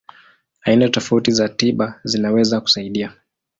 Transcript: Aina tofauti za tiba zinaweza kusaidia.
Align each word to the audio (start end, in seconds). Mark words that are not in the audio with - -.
Aina 0.61 0.89
tofauti 0.89 1.31
za 1.31 1.49
tiba 1.49 1.99
zinaweza 2.03 2.61
kusaidia. 2.61 3.13